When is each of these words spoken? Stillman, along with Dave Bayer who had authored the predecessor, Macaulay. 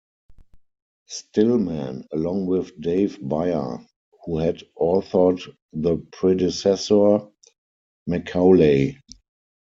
Stillman, 1.07 2.07
along 2.11 2.47
with 2.47 2.81
Dave 2.81 3.19
Bayer 3.21 3.85
who 4.25 4.39
had 4.39 4.63
authored 4.75 5.55
the 5.73 5.97
predecessor, 6.11 7.27
Macaulay. 8.07 8.97